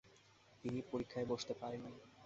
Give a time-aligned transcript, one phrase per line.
[0.63, 1.93] তিনি পরীক্ষায় বসতে পারেননি।